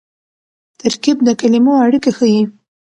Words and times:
ترکیب 0.79 1.17
د 1.23 1.29
کلیمو 1.39 1.73
اړیکه 1.85 2.11
ښيي. 2.17 2.43